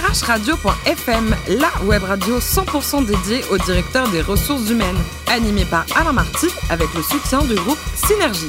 [0.00, 4.96] drhradio.fm, la web radio 100% dédiée au directeur des ressources humaines,
[5.28, 8.48] animée par Alain Marty avec le soutien du groupe Synergie.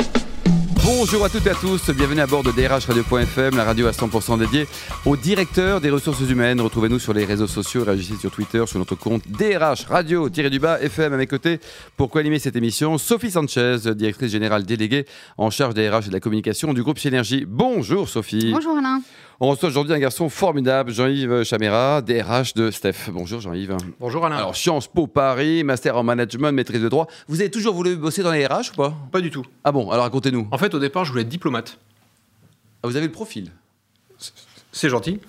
[0.83, 3.91] Bonjour à toutes et à tous, bienvenue à bord de DRH Radio.fm, la radio à
[3.91, 4.67] 100% dédiée
[5.05, 6.61] au directeur des ressources humaines.
[6.61, 11.17] Retrouvez-nous sur les réseaux sociaux, réagissez sur Twitter, sur notre compte DRH Radio-du-bas FM à
[11.17, 11.59] mes côtés
[11.95, 12.97] pour co-animer cette émission.
[12.97, 15.05] Sophie Sanchez, directrice générale déléguée
[15.37, 17.45] en charge des RH et de la communication du groupe Synergie.
[17.47, 18.51] Bonjour Sophie.
[18.51, 19.01] Bonjour Alain.
[19.41, 23.09] On reçoit aujourd'hui un garçon formidable, Jean-Yves Chaméra, DRH de Steph.
[23.11, 23.75] Bonjour Jean-Yves.
[23.99, 24.37] Bonjour Alain.
[24.37, 27.07] Alors Sciences Po Paris, master en management, maîtrise de droit.
[27.27, 28.93] Vous avez toujours voulu bosser dans les RH ou pas?
[29.11, 29.45] Pas du tout.
[29.65, 30.47] Ah bon, alors racontez-nous.
[30.51, 31.77] En fait, au départ, je voulais être diplomate.
[32.81, 33.51] Ah, vous avez le profil.
[34.71, 35.19] C'est gentil.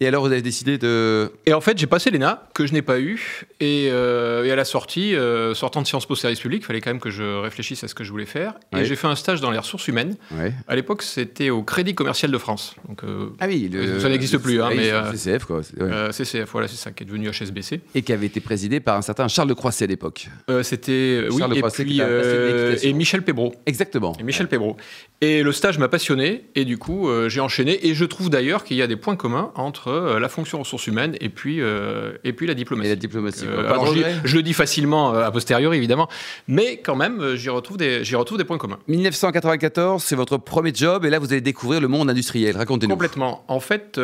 [0.00, 1.32] Et alors vous avez décidé de...
[1.46, 3.46] Et en fait, j'ai passé l'ENA, que je n'ai pas eu.
[3.58, 6.80] Et, euh, et à la sortie, euh, sortant de Sciences Po Service Public, il fallait
[6.80, 8.54] quand même que je réfléchisse à ce que je voulais faire.
[8.72, 8.82] Ouais.
[8.82, 10.16] Et j'ai fait un stage dans les ressources humaines.
[10.30, 10.52] Ouais.
[10.68, 12.76] À l'époque, c'était au Crédit Commercial de France.
[12.88, 15.58] Donc, euh, Ah oui, le- Ça n'existe plus, hein, mais, CCF quoi.
[15.58, 16.12] ouais.
[16.12, 17.80] CCF, voilà, c'est ça, qui est devenu HSBC.
[17.96, 20.28] Et qui avait été présidé par un certain Charles de Croisset à l'époque.
[20.62, 21.24] C'était.
[21.30, 23.52] oui, Charles et, Croisset puis, et Michel Pébro.
[23.66, 24.16] Exactement.
[24.20, 24.76] Et Michel Pébro.
[25.20, 27.88] Et le stage m'a passionné, et du coup, j'ai enchaîné.
[27.88, 30.86] Et je trouve d'ailleurs qu'il y a des points communs entre euh, la fonction ressources
[30.86, 32.86] humaines et puis, euh, et puis la diplomatie.
[32.88, 33.44] Et la diplomatie.
[33.46, 36.08] Euh, alors, je le dis facilement a posteriori, évidemment,
[36.46, 38.78] mais quand même, j'y retrouve, des- j'y retrouve des points communs.
[38.88, 42.56] 1994, c'est votre premier job et là vous allez découvrir le monde industriel.
[42.56, 42.92] Racontez-nous.
[42.94, 43.44] Complètement.
[43.48, 43.98] En fait,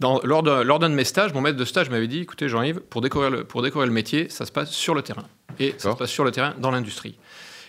[0.00, 2.48] dans- lors d'un lors d'un de mes stages, mon maître de stage m'avait dit écoutez,
[2.48, 5.24] Jean-Yves, pour découvrir, le, pour découvrir le métier, ça se passe sur le terrain.
[5.60, 7.16] Et ça se passe sur le terrain dans l'industrie.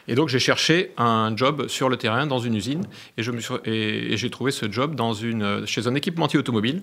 [0.09, 2.83] Et donc, j'ai cherché un job sur le terrain dans une usine
[3.15, 4.99] et, j'ai trouvé ce job
[5.67, 6.81] chez un équipementier automobile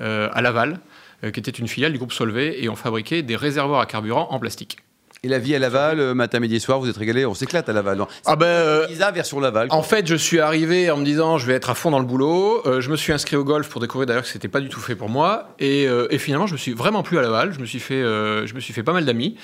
[0.00, 0.78] euh, à Laval,
[1.24, 4.28] euh, qui était une filiale du groupe Solvay et on fabriquait des réservoirs à carburant
[4.30, 4.78] en plastique.
[5.22, 7.74] Et la vie à Laval, euh, matin, midi soir, vous êtes régalé, on s'éclate à
[7.74, 8.00] Laval.
[8.24, 9.68] Ah ben, euh, version Laval.
[9.68, 9.76] quoi.
[9.76, 12.06] En fait, je suis arrivé en me disant je vais être à fond dans le
[12.06, 12.62] boulot.
[12.66, 14.80] Euh, je me suis inscrit au golf pour découvrir d'ailleurs que c'était pas du tout
[14.80, 15.50] fait pour moi.
[15.58, 17.52] Et, euh, et finalement, je me suis vraiment plu à Laval.
[17.52, 19.36] Je me suis fait, je me suis fait pas mal d'amis.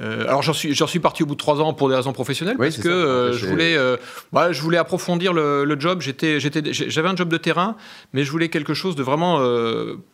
[0.00, 2.56] Alors j'en suis, j'en suis parti au bout de trois ans pour des raisons professionnelles
[2.58, 3.76] Oui, parce que je voulais,
[4.32, 6.00] bah, je voulais approfondir le, le job.
[6.00, 7.76] J'étais, j'étais, j'avais un job de terrain,
[8.12, 9.40] mais je voulais quelque chose de vraiment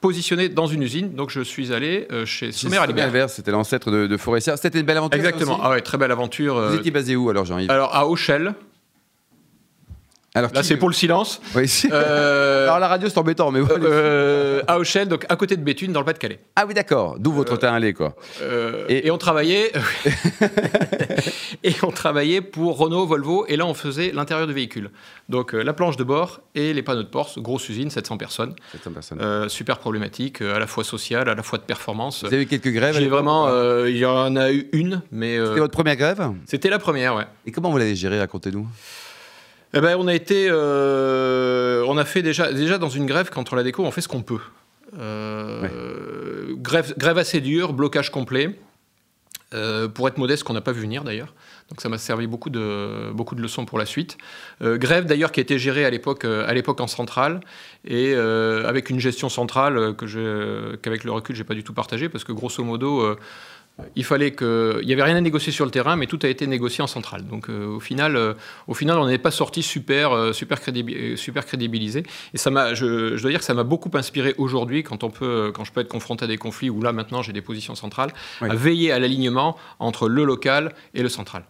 [0.00, 1.14] positionné dans une usine.
[1.14, 2.78] Donc je suis allé chez Sommer.
[2.78, 4.16] Albert, c'était l'ancêtre de, de.
[4.56, 5.09] C'était une belle aventure.
[5.12, 5.54] Exactement.
[5.54, 6.54] aussi Ah ouais, très belle aventure.
[6.54, 7.70] Vous euh, étiez basé où alors, Jean-Yves?
[7.70, 8.54] Alors à Auchel.
[10.34, 11.40] Alors, Là, c'est pour le silence.
[11.56, 11.68] Oui.
[11.90, 13.84] Euh, Alors la radio, c'est embêtant, mais voilà.
[13.84, 16.38] euh, à Auchel, donc à côté de Béthune, dans le Pas-de-Calais.
[16.54, 17.16] Ah oui, d'accord.
[17.18, 18.14] D'où votre teint allé, quoi.
[18.40, 19.10] Euh, Et- et...
[19.10, 19.72] on travaillait,
[21.64, 24.90] et on travaillait pour Renault, Volvo, et là on faisait l'intérieur du véhicule.
[25.28, 28.54] Donc euh, la planche de bord et les panneaux de porte, grosse usine, 700 personnes,
[28.72, 29.18] 700 personnes.
[29.20, 32.20] Euh, super problématique, euh, à la fois sociale, à la fois de performance.
[32.24, 35.36] Vous avez eu quelques grèves J'ai vraiment, euh, il y en a eu une, mais
[35.38, 36.22] euh, C'était votre première grève?
[36.46, 37.26] C'était la première, ouais.
[37.46, 38.18] Et comment vous l'avez gérée?
[38.20, 38.66] Racontez-nous.
[39.72, 43.52] Eh ben, on a été, euh, on a fait déjà, déjà dans une grève quand
[43.52, 44.40] on la déco, on fait ce qu'on peut.
[44.98, 48.56] Euh, grève, grève assez dure, blocage complet.
[49.52, 51.34] Euh, pour être modeste, qu'on n'a pas vu venir d'ailleurs.
[51.70, 54.16] Donc ça m'a servi beaucoup de, beaucoup de leçons pour la suite.
[54.62, 57.40] Euh, grève d'ailleurs qui a été gérée à l'époque, à l'époque en centrale
[57.84, 61.74] et euh, avec une gestion centrale que je, qu'avec le recul j'ai pas du tout
[61.74, 63.16] partagé parce que grosso modo
[63.96, 66.28] il fallait que, il y avait rien à négocier sur le terrain, mais tout a
[66.28, 67.24] été négocié en centrale.
[67.26, 68.34] Donc euh, au final, euh,
[68.68, 72.04] au final, on n'est pas sorti super, euh, super, crédibi- super crédibilisé.
[72.34, 75.10] Et ça m'a, je, je dois dire que ça m'a beaucoup inspiré aujourd'hui quand on
[75.10, 77.74] peut, quand je peux être confronté à des conflits où là maintenant j'ai des positions
[77.74, 78.50] centrales, Oui.
[78.50, 81.44] à veiller à l'alignement entre le local et le central.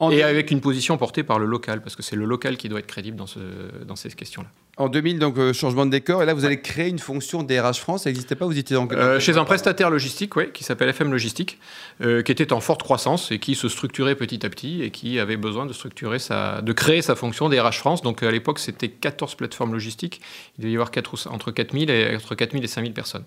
[0.00, 2.68] En, Et avec une position portée par le local, parce que c'est le local qui
[2.68, 3.38] doit être crédible dans, ce,
[3.86, 4.48] dans ces questions-là.
[4.76, 6.20] en 2000, donc euh, changement de décor.
[6.22, 8.02] Et là, vous allez créer une fonction DRH France.
[8.02, 11.12] Ça n'existait pas Vous étiez dans Euh, chez un prestataire logistique, ouais, qui s'appelle FM
[11.12, 11.60] Logistique,
[12.00, 15.20] euh, qui était en forte croissance et qui se structurait petit à petit et qui
[15.20, 18.02] avait besoin de structurer sa, de créer sa fonction DRH France.
[18.02, 20.20] Donc à l'époque, c'était 14 plateformes logistiques.
[20.58, 23.24] Il devait y avoir quatre ou- entre 4000 et entre 4000 et 5000 personnes.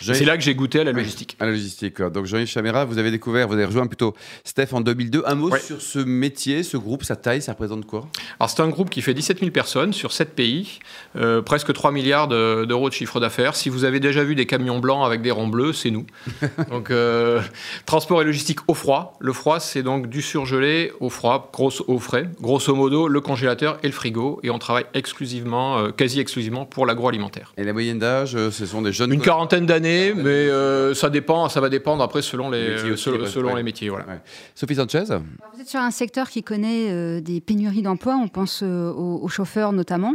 [0.00, 1.36] C'est là que j'ai goûté à la logistique.
[1.40, 2.00] À la logistique.
[2.02, 4.14] Donc Jean-Yves Chaméra, vous avez découvert, vous avez rejoint plutôt
[4.44, 5.22] Steph en 2002.
[5.26, 5.60] Un mot Ouais.
[5.60, 8.06] sur ce métier, ce groupe, sa taille, ça représente quoi?
[8.38, 10.78] Alors c'est un groupe qui fait 17 000 personnes sur 7 pays,
[11.16, 13.56] euh, presque 3 milliards de- d'euros de chiffre d'affaires.
[13.56, 16.06] Si vous avez déjà vu des camions blancs avec des ronds bleus, c'est nous.
[16.70, 17.40] donc euh,
[17.86, 19.16] transport et logistique au froid.
[19.20, 22.28] Le froid, c'est donc du surgelé au froid, grosso, au frais.
[22.40, 24.38] Grosso modo, le congélateur et le frigo.
[24.42, 27.52] Et on travaille exclusivement, euh, quasi exclusivement pour l'agroalimentaire.
[27.56, 29.12] Et la moyenne d'âge, ce sont des jeunes.
[29.12, 32.90] Une quarantaine d'années, mais euh, ça dépend, ça va dépendre après selon les, Les métiers
[32.92, 33.26] aussi, selon, ouais.
[33.26, 33.56] selon Ouais.
[33.56, 33.88] les métiers.
[33.88, 34.06] Voilà.
[34.06, 34.20] Ouais.
[34.54, 35.22] Sophie Sanchez Alors,
[35.54, 39.20] Vous êtes sur un secteur qui connaît euh, des pénuries d'emplois, on pense euh, aux,
[39.22, 40.14] aux chauffeurs notamment.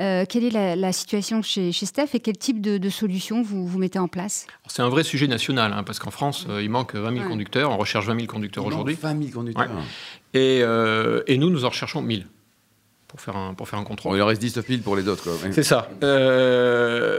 [0.00, 3.42] Euh, quelle est la, la situation chez, chez Steph et quel type de, de solutions
[3.42, 4.46] vous, vous mettez en place?
[4.68, 7.28] C'est un vrai sujet national, hein, parce qu'en France, euh, il manque 20 000 Ouais.
[7.30, 8.96] conducteurs, on recherche 20 000 conducteurs aujourd'hui.
[9.00, 9.68] 20 000 conducteurs.
[10.34, 12.26] Et, euh, et nous, nous en recherchons 1000.
[13.06, 14.16] pour faire un, pour faire un contrôle.
[14.16, 15.28] il en reste 10 000 pour les autres.
[15.52, 15.90] C'est ça.
[16.02, 17.11] Euh,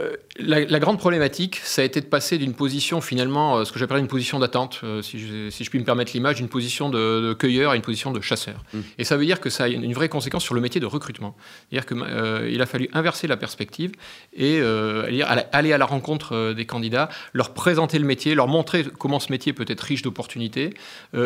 [0.44, 3.98] la, grande problématique, ça a été de passer d'une position finalement, euh, ce que j'appelle
[3.98, 7.34] une position d'attente, euh, si, je, si, je, puis me permettre l'image, d'une position de,
[7.34, 8.62] cueilleur à une position de chasseur.
[8.72, 8.78] Mmh.
[8.98, 11.36] Et ça veut dire que ça a une, vraie conséquence sur le métier de recrutement.
[11.70, 13.92] C'est-à-dire qu'il a fallu inverser la perspective
[14.36, 19.30] et aller à la rencontre des candidats, leur présenter le métier, leur montrer comment ce
[19.30, 20.74] métier peut être riche d'opportunités,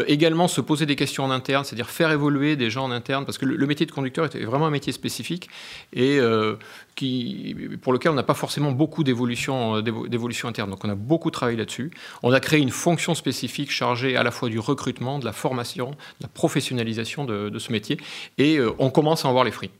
[0.07, 3.39] également se poser des questions en interne, c'est-à-dire faire évoluer des gens en interne, parce
[3.39, 5.49] que le, le métier de conducteur est vraiment un métier spécifique
[5.93, 6.57] et euh,
[6.95, 10.71] qui, pour lequel on n'a pas forcément beaucoup d'évolution, euh, d'évolution interne.
[10.71, 11.91] Donc on a beaucoup travaillé là-dessus.
[12.23, 15.91] On a créé une fonction spécifique chargée à la fois du recrutement, de la formation,
[15.91, 17.99] de la professionnalisation de, ce métier
[18.37, 19.71] et euh, on commence à en voir les fruits.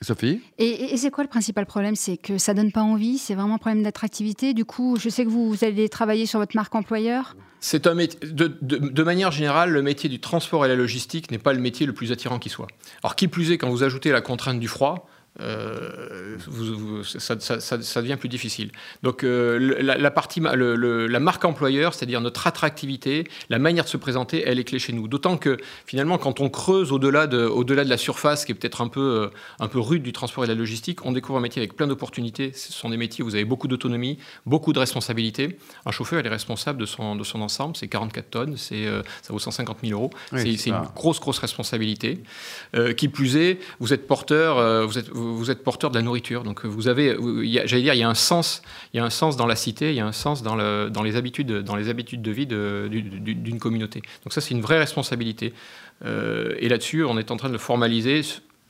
[0.00, 0.40] Sophie?
[0.58, 1.94] Et, c'est quoi le principal problème?
[1.94, 4.52] C'est que ça donne pas envie, c'est vraiment un problème d'attractivité?
[4.52, 7.36] Du coup, je sais que vous, vous, allez travailler sur votre marque employeur?
[7.60, 11.38] C'est un métier, de, de, manière générale, le métier du transport et la logistique n'est
[11.38, 12.66] pas le métier le plus attirant qui soit.
[13.04, 15.08] Alors qui plus est, quand vous ajoutez la contrainte du froid,
[15.40, 16.36] euh,
[17.18, 18.70] ça, devient plus difficile.
[19.02, 24.42] Donc euh, la, partie, la marque employeur, c'est-à-dire notre attractivité, la manière de se présenter,
[24.46, 25.08] elle est clé chez nous.
[25.08, 25.56] D'autant que
[25.86, 29.00] finalement, quand on creuse au-delà de, au-delà de la surface, qui est peut-être un peu,
[29.00, 31.74] euh, un peu rude du transport et de la logistique, on découvre un métier avec
[31.76, 32.52] plein d'opportunités.
[32.54, 35.56] Ce sont des métiers où vous avez beaucoup d'autonomie, beaucoup de responsabilités.
[35.86, 38.84] Un chauffeur, il est responsable de son, de son ensemble, c'est 44 tonnes, c'est,
[39.22, 40.10] ça vaut 150 000 euros.
[40.36, 42.22] c'est, une grosse, grosse responsabilité.
[42.96, 46.42] qui plus est, vous êtes porteur, vous êtes vous êtes porteur de la nourriture.
[46.42, 47.16] Donc vous avez,
[47.64, 49.90] j'allais dire, il y a un sens, il y a un sens dans la cité,
[49.90, 54.02] il y a un sens dans les habitudes, dans les habitudes de vie d'une communauté.
[54.24, 55.52] Donc ça, c'est une vraie responsabilité.
[56.04, 58.22] Euh, et là-dessus, on est en train de le formaliser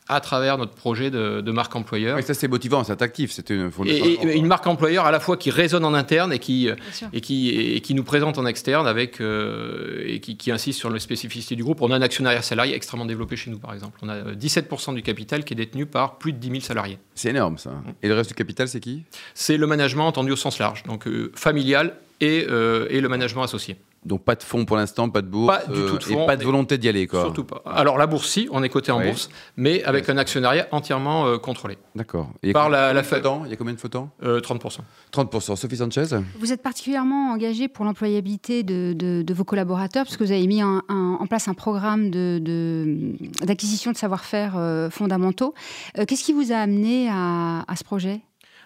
[0.09, 2.17] à travers notre projet de, marque employeur.
[2.17, 3.31] Oui, ça c'est motivant, c'est attractif.
[3.31, 6.69] C'était une, et, une marque employeur à la fois qui résonne en interne et qui,
[7.13, 10.99] et qui, et qui nous présente en externe avec, euh, et qui, insiste sur la
[10.99, 11.81] spécificité du groupe.
[11.83, 13.99] On a un actionnariat salarié extrêmement développé chez nous, par exemple.
[14.03, 16.99] On a 17% du capital qui est détenu par plus de 10 000 salariés.
[17.15, 17.71] C'est énorme, ça.
[18.03, 19.05] Et le reste du capital, c'est qui?
[19.35, 23.43] C'est le management entendu au sens large, donc euh, familial et, euh, et le management
[23.43, 23.77] associé.
[24.05, 26.27] Donc pas de fonds pour l'instant, pas de bourse, pas du tout de fonds, et
[26.27, 27.07] pas de volonté d'y aller.
[27.07, 27.23] Quoi.
[27.23, 27.63] Surtout pas.
[27.67, 31.39] Alors la bourse, si, on est coté en bourse, mais avec un actionnariat entièrement euh,
[31.39, 31.79] contrôlé.
[31.95, 32.31] D'accord.
[32.53, 34.79] Par la, la Il y a combien de flottants euh, 30%.
[35.13, 35.57] 30%.
[35.57, 36.07] Sophie Sanchez?
[36.39, 40.63] Vous êtes particulièrement engagé pour l'employabilité de, de, vos collaborateurs, parce que vous avez mis
[40.63, 45.55] en place un programme d'acquisition de, de savoir-faire euh, fondamentaux.
[45.99, 48.21] Euh, qu'est-ce qui vous a amené à, à ce projet?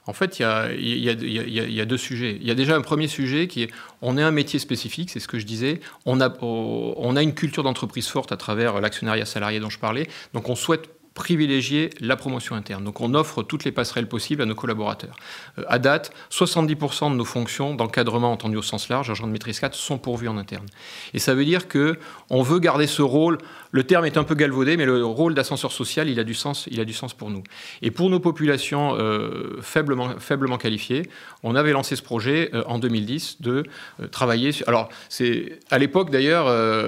[0.07, 2.39] En fait, il y, a, deux sujets.
[2.41, 3.71] Il y a déjà un premier sujet qui est,
[4.03, 5.81] on est un métier spécifique, c'est ce que je disais.
[6.05, 10.09] On a, une culture d'entreprise forte à travers l'actionnariat salarié dont je parlais.
[10.33, 12.85] Donc on souhaite privilégier la promotion interne.
[12.85, 15.17] Donc on offre toutes les passerelles possibles à nos collaborateurs.
[15.59, 19.59] Euh, à date, 70% de nos fonctions d'encadrement entendu au sens large, agent de maîtrise
[19.59, 20.67] 4, sont pourvues en interne.
[21.15, 21.99] Et ça veut dire que
[22.31, 23.39] on veut garder ce rôle.
[23.77, 26.67] Le terme est un peu galvaudé, mais le rôle d'ascenseur social, il a du sens,
[26.71, 27.43] il a du sens pour nous.
[27.83, 31.11] Et pour nos populations euh, faiblement, faiblement qualifiées,
[31.43, 33.65] on avait lancé ce projet euh, en 2010 de
[34.11, 34.53] travailler.
[34.53, 36.47] Sur, alors c'est à l'époque d'ailleurs,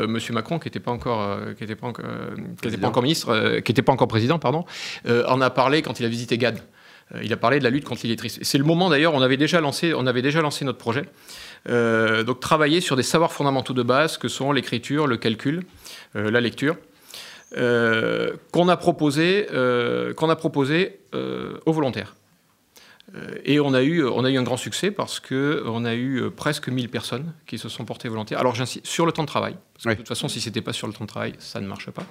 [0.09, 3.83] Monsieur Macron, qui n'était pas encore, qui était pas, qui pas encore ministre, qui n'était
[3.83, 4.65] pas encore président pardon,
[5.07, 6.61] euh, en a parlé quand il a visité GAD.
[7.15, 8.41] Euh, il a parlé de la lutte contre l'illettrisme.
[8.43, 11.05] C'est le moment d'ailleurs, on avait déjà lancé, on avait déjà lancé notre projet.
[11.69, 15.63] Euh, donc travailler sur des savoirs fondamentaux de base que sont l'écriture, le calcul,
[16.15, 16.77] la lecture,
[17.51, 19.47] qu'on a proposé,
[20.17, 22.15] qu'on a proposé aux volontaires.
[23.45, 26.69] Et on a, eu, on a eu un grand succès parce qu'on a eu presque
[26.69, 28.39] 1000 personnes qui se sont portées volontaires.
[28.39, 30.61] Alors j'insiste sur le temps de travail, parce que de toute façon, si ce n'était
[30.61, 32.05] pas sur le temps de travail, ça ne marche pas.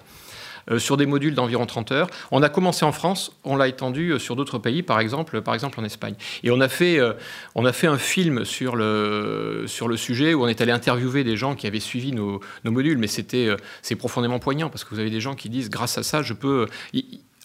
[0.70, 2.08] Euh, sur des modules d'environ 30 heures.
[2.32, 5.54] On a commencé en France, on l'a étendu euh, sur d'autres pays, par exemple, par
[5.54, 6.16] exemple en Espagne.
[6.44, 7.14] Et on a fait, euh,
[7.56, 11.24] on a fait un film sur le, sur le sujet où on est allé interviewer
[11.24, 14.90] des gens qui avaient suivi nos, nos modules, mais c'était, c'est profondément poignant parce que
[14.90, 16.68] vous avez des gens qui disent grâce à ça, je peux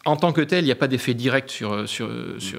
[0.04, 2.10] en tant que tel, il n'y a pas d'effet direct sur, sur,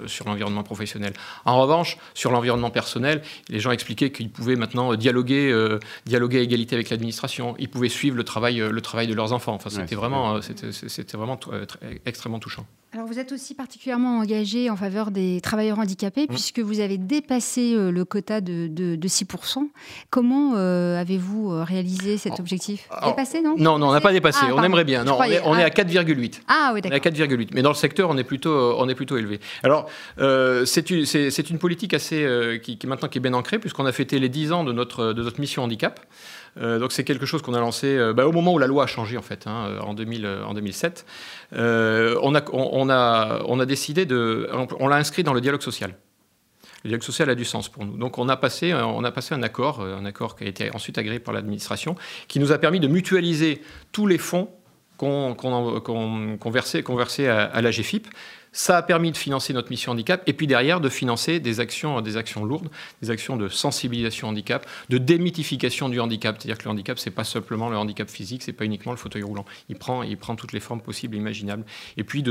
[0.08, 1.14] sur, l'environnement professionnel.
[1.46, 6.42] En revanche, sur l'environnement personnel, les gens expliquaient qu'ils pouvaient maintenant dialoguer, euh, dialoguer à
[6.42, 9.54] égalité avec l'administration, ils pouvaient suivre le travail, euh, le travail de leurs enfants.
[9.54, 11.40] Enfin, c'était vraiment, euh, c'était, vraiment
[12.06, 12.66] extrêmement touchant.
[12.94, 16.28] Alors vous êtes aussi particulièrement engagé en faveur des travailleurs handicapés, mmh.
[16.28, 19.68] puisque vous avez dépassé le quota de, de, 6%.
[20.10, 22.88] Comment avez-vous réalisé cet objectif?
[23.06, 23.56] Dépassé, non?
[23.58, 24.40] Non, non, on n'a pas dépassé.
[24.44, 25.04] Ah, on aimerait bien.
[25.04, 26.42] Non, on est, on est, à 4,8.
[26.48, 27.00] Ah oui, d'accord.
[27.00, 27.50] 4,8.
[27.54, 29.40] Mais dans le secteur, on est plutôt, on est plutôt élevé.
[29.64, 31.06] Alors, euh, c'est une,
[31.50, 34.30] une, politique assez, euh, qui, qui, maintenant qui est bien ancrée, puisqu'on a fêté les
[34.30, 36.00] 10 ans de notre, de notre mission handicap.
[36.62, 38.88] Euh, donc c'est quelque chose qu'on a lancé bah, au moment où la loi a
[38.88, 41.06] changé en fait, hein, en, 2000, en 2007.
[41.52, 44.50] on, a, on, on a décidé de,
[44.80, 45.96] on l'a inscrit dans le dialogue social.
[46.84, 47.98] Le dialogue social a du sens pour nous.
[47.98, 50.98] Donc on a passé, on a passé un accord, un accord qui a été ensuite
[50.98, 51.96] agréé par l'administration,
[52.28, 53.62] qui nous a permis de mutualiser
[53.92, 54.50] tous les fonds
[54.98, 58.08] qu'on versait, à, la GFIP.
[58.54, 62.00] Ça a permis de financer notre mission handicap et puis derrière de financer des actions,
[62.02, 62.70] des actions lourdes,
[63.02, 66.36] des actions de sensibilisation handicap, de démythification du handicap.
[66.38, 69.24] C'est-à-dire que le handicap, c'est pas simplement le handicap physique, c'est pas uniquement le fauteuil
[69.24, 69.46] roulant.
[69.70, 71.66] Il prend, il prend toutes les formes possibles et imaginables.
[71.98, 72.22] Et puis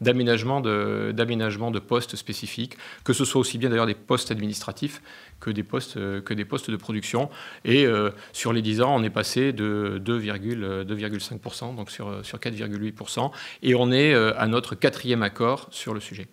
[0.00, 5.02] d'aménagement de, de, postes spécifiques, que ce soit aussi bien d'ailleurs des postes administratifs
[5.40, 7.28] que des postes, que des postes de production.
[7.66, 13.30] Et euh, sur les 10 ans, on est passé de 2,5%, donc sur, sur 4,8%.
[13.62, 16.26] Et on est euh, à notre quatrième accord sur le sujet.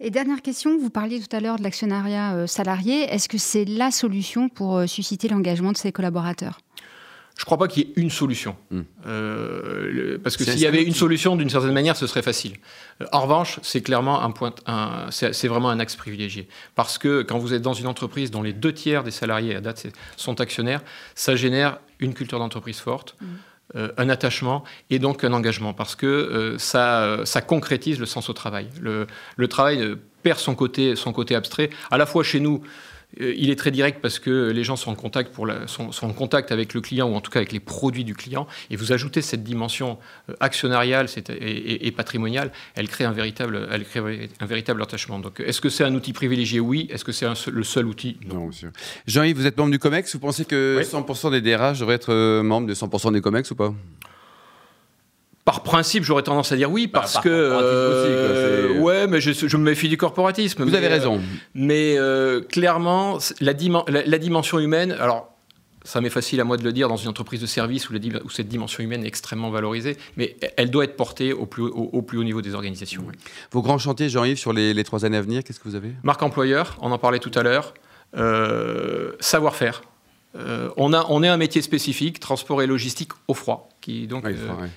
[0.00, 3.02] Et dernière question, vous parliez tout à l'heure de l'actionnariat salarié.
[3.04, 6.58] Est-ce que c'est la solution pour susciter l'engagement de ses collaborateurs?
[7.36, 8.56] Je ne crois pas qu'il y ait une solution.
[8.70, 8.82] Hmm.
[9.06, 12.56] Euh, parce que s'il y avait une solution, d'une certaine manière, ce serait facile.
[13.00, 14.54] Euh, en revanche, c'est clairement un point,
[15.10, 16.48] c'est vraiment un axe privilégié.
[16.74, 19.60] Parce que quand vous êtes dans une entreprise dont les deux tiers des salariés à
[19.60, 20.82] date sont actionnaires,
[21.14, 23.16] ça génère une culture d'entreprise forte.
[23.20, 23.26] Hmm.
[23.74, 28.34] Euh, un attachement et donc un engagement, parce que ça, ça concrétise le sens au
[28.34, 28.68] travail.
[28.80, 32.66] Le, travail perd son côté, son côté abstrait, à la fois chez nous, euh,
[33.18, 36.52] il est très direct parce que les gens sont en, contact pour sont, en contact
[36.52, 38.46] avec le client ou en tout cas avec les produits du client.
[38.70, 44.30] Et vous ajoutez cette dimension euh, actionnariale et, patrimoniale, elle crée un véritable, elle crée
[44.40, 45.18] un véritable attachement.
[45.18, 46.60] Donc, est-ce que c'est un outil privilégié?
[46.60, 46.88] Oui.
[46.90, 48.18] Est-ce que c'est le seul outil?
[48.26, 48.50] Non.
[49.06, 50.14] Jean-Yves, vous êtes membre du COMEX.
[50.14, 53.56] Vous pensez que 100% des DRH devraient être euh, membres de 100% des COMEX ou
[53.56, 53.74] pas?
[55.44, 57.28] Par principe, j'aurais tendance à dire oui, bah, parce que.
[57.28, 60.64] Euh, ouais, mais je, me méfie du corporatisme.
[60.64, 61.20] Vous avez raison.
[61.54, 63.52] mais euh, clairement, la,
[63.88, 64.92] la, dimension humaine.
[64.92, 65.34] Alors,
[65.84, 68.30] ça m'est facile à moi de le dire dans une entreprise de service où, où,
[68.30, 72.18] cette dimension humaine est extrêmement valorisée, mais elle doit être portée au plus, au, plus
[72.18, 73.04] haut niveau des organisations.
[73.50, 75.90] Vos grands chantiers, Jean-Yves, sur les, les, trois années à venir, qu'est-ce que vous avez?
[76.04, 77.74] Marque employeur, on en parlait tout à l'heure.
[78.16, 79.82] Euh, savoir-faire.
[80.76, 84.24] on, a, on est un métier spécifique, transport et logistique au froid qui est donc,
[84.24, 84.32] euh,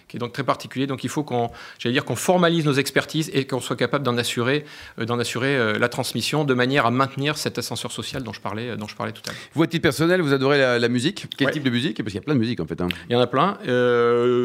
[0.09, 0.87] qui est donc très particulier.
[0.87, 4.17] Donc il faut qu'on, j'allais dire, qu'on formalise nos expertises et qu'on soit capable d'en
[4.17, 4.65] assurer,
[4.99, 8.41] euh, d'en assurer euh, la transmission de manière à maintenir cet ascenseur social dont je
[8.41, 9.39] parlais, dont je parlais tout à l'heure.
[9.53, 11.27] Vous, à titre personnel, vous adorez la, musique?
[11.37, 11.97] Quel type de musique?
[11.97, 12.81] Parce qu'il y a plein de musique en fait.
[12.81, 12.87] Hein.
[13.09, 13.57] Il y en a plein.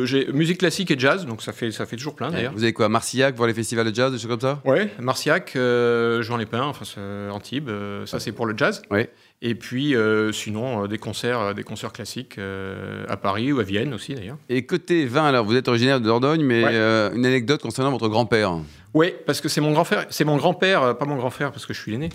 [0.04, 2.52] j'ai musique classique et jazz, donc ça fait, ça fait toujours plein d'ailleurs.
[2.52, 4.60] Vous avez quoi Marcillac, voir les festivals de jazz, des choses comme ça?
[4.66, 6.84] Oui, Marcillac, Jean Lépin, enfin
[7.30, 7.70] Antibes,
[8.04, 8.82] ça c'est pour le jazz.
[8.90, 9.06] Oui.
[9.42, 9.94] Et puis,
[10.32, 12.38] sinon, des concerts, des concerts classiques
[13.08, 14.36] à Paris ou à Vienne aussi d'ailleurs.
[14.52, 18.09] Et côté vin, alors vous êtes originaire de Dordogne, mais euh, une anecdote concernant votre
[18.09, 18.54] grand-père.
[18.95, 21.73] Oui, parce que c'est mon grand-père, c'est mon grand-père, euh, pas mon grand-frère parce que
[21.73, 22.09] je suis l'aîné,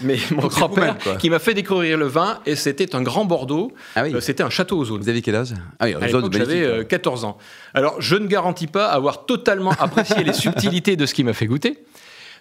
[0.00, 3.72] mais mon grand-père qui m'a fait découvrir le vin et c'était un grand Bordeaux.
[3.96, 4.14] Ah oui.
[4.14, 5.00] Euh, c'était un château aux zones.
[5.00, 5.54] Vous avez quel âge?
[5.80, 5.96] Ah oui,
[6.30, 7.36] J'avais 14 ans.
[7.74, 11.46] Alors je ne garantis pas avoir totalement apprécié les subtilités de ce qui m'a fait
[11.46, 11.78] goûter.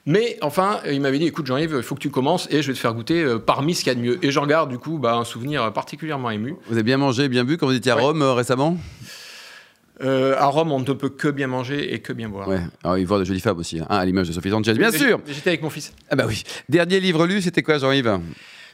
[0.06, 2.74] Mais enfin, il m'avait dit écoute, Jean-Yves, il faut que tu commences et je vais
[2.74, 4.24] te faire goûter euh, parmi ce qu'il y a de mieux.
[4.24, 6.56] Et je regarde du coup bah, un souvenir particulièrement ému.
[6.68, 8.78] Vous avez bien mangé, bien bu quand vous étiez à Rome euh, récemment?
[10.04, 12.48] Euh, à Rome, on ne peut que bien manger et que bien boire.
[12.48, 12.60] Ouais.
[12.84, 15.20] Alors, il voit de jolies femmes aussi, hein, à l'image de Sophie Sanchez, bien sûr.
[15.28, 15.94] J'étais avec mon fils.
[16.10, 16.44] Ah bah oui.
[16.70, 18.20] Dernier livre lu, c'était quoi, Jean-Yves?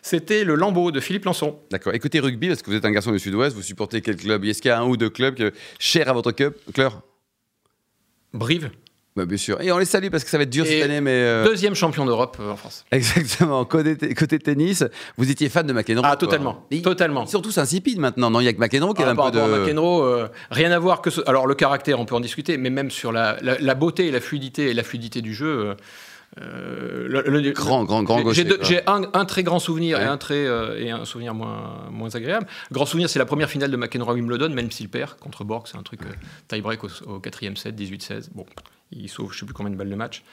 [0.01, 1.59] C'était Le Lambeau de Philippe Lançon.
[1.69, 1.93] D'accord.
[1.93, 4.45] Écoutez rugby, parce que vous êtes un garçon du Sud-Ouest, vous supportez quel club?
[4.45, 7.01] Est-ce qu'il y a un ou deux clubs chers à votre cœur?
[8.33, 8.69] Brive.
[9.17, 9.59] Bah, bien sûr.
[9.61, 11.01] Et on les salue parce que ça va être dur cette année.
[11.01, 12.85] Mais euh, Deuxième champion d'Europe euh, en France.
[12.91, 13.65] Exactement.
[13.65, 14.83] Côté, côté, tennis,
[15.17, 16.05] vous étiez fan de McEnroe.
[16.05, 16.67] Ah, totalement.
[16.83, 17.25] totalement.
[17.25, 18.29] Surtout, c'est insipide maintenant.
[18.29, 19.39] Non, il n'y a que McEnroe qui a ah, un peu de.
[19.39, 21.21] McEnroe, euh, rien à voir que ce...
[21.25, 24.21] Alors, le caractère, on peut en discuter, mais même sur la, la, beauté et la
[24.21, 25.75] fluidité et la fluidité du jeu.
[26.37, 30.45] le, grand, grand, grand J'ai un, un, très grand souvenir et, un très,
[30.77, 32.45] et un souvenir moins, moins agréable.
[32.69, 35.65] Le grand souvenir, c'est la première finale de McEnroe Wimbledon, même s'il perd contre Borg.
[35.65, 36.01] C'est un truc
[36.49, 38.29] tie-break au, au, quatrième set, 18-16.
[38.35, 38.45] Bon,
[38.91, 40.23] il sauve je ne sais plus combien de balles de match.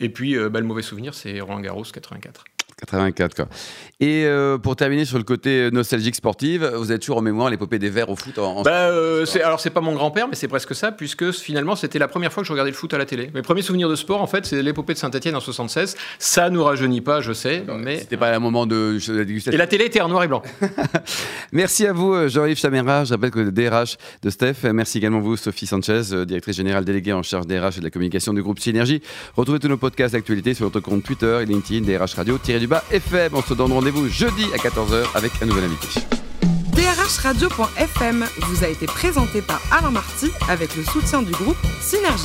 [0.00, 2.44] Et puis, euh, bah, le mauvais souvenir, c'est Roland Garros 84.
[2.80, 3.48] 84, quoi.
[4.02, 7.78] Et euh, pour terminer sur le côté nostalgique sportive, vous êtes toujours en mémoire l'épopée
[7.78, 10.74] des Verts au foot en, bah, euh, Alors, c'est pas mon grand-père, mais c'est presque
[10.74, 13.30] ça, puisque finalement, c'était la première fois que je regardais le foot à la télé.
[13.34, 15.96] Mes premiers souvenirs de sport, en fait, c'est l'épopée de Saint-Etienne en 76.
[16.18, 17.98] Ça nous rajeunit pas, je sais, mais.
[17.98, 18.98] C'était pas un moment de,
[19.52, 20.42] Et la télé était en noir et blanc.
[21.52, 23.04] Merci à vous, euh, Jean-Yves Chaméra.
[23.04, 24.64] Je rappelle que le DRH de Steph.
[24.72, 28.32] Merci également vous, Sophie Sanchez, directrice générale déléguée en charge DRH et de la communication
[28.32, 29.02] du groupe Synergie.
[29.36, 32.14] Retrouvez tous nos podcasts d'actualité sur notre compte Twitter et LinkedIn, DRH
[32.90, 36.00] FM se donne rendez-vous jeudi à 14h avec un nouvel invité.
[36.72, 42.24] DRHradio.fm vous a été présenté par Alain Marty avec le soutien du groupe Synergie.